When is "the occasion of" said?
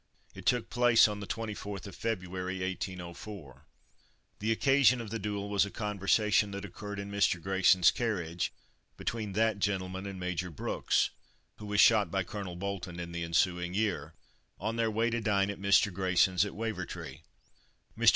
4.39-5.11